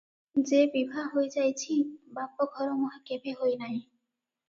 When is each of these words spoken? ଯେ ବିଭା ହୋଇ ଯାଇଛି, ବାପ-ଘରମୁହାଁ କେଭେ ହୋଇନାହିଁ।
ଯେ 0.51 0.61
ବିଭା 0.75 1.03
ହୋଇ 1.11 1.29
ଯାଇଛି, 1.35 1.79
ବାପ-ଘରମୁହାଁ 2.17 3.01
କେଭେ 3.13 3.39
ହୋଇନାହିଁ। 3.39 3.83